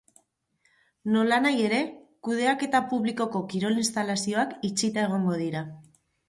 [1.15, 1.81] Nolanahi ere,
[2.27, 5.65] kudeaketa publikoko kirol instalazioak itxita egongo dira.